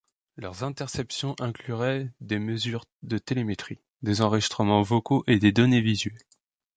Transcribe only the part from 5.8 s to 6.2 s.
visuelles.